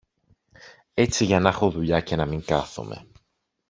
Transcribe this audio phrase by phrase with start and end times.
[0.93, 3.07] έτσι για να 'χω δουλειά και να μην κάθομαι.